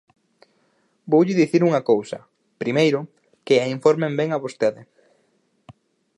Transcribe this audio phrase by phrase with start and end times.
[1.11, 2.19] Voulle dicir unha cousa,
[2.61, 2.99] primeiro,
[3.45, 4.81] que a informen ben a vostede.